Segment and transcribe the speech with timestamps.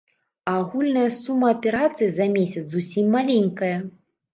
[0.49, 3.75] А агульная сума аперацый за месяц зусім маленькая.